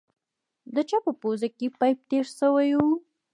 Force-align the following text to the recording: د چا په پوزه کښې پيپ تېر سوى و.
د 0.73 0.75
چا 0.89 0.97
په 1.05 1.11
پوزه 1.21 1.47
کښې 1.57 1.67
پيپ 1.79 1.97
تېر 2.09 2.25
سوى 2.39 2.71
و. 2.77 2.81